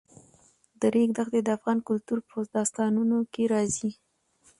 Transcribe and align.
د 0.79 0.81
ریګ 0.93 1.09
دښتې 1.17 1.39
د 1.43 1.49
افغان 1.57 1.79
کلتور 1.87 2.19
په 2.29 2.37
داستانونو 2.55 3.17
کې 3.33 3.43
راځي. 3.53 3.91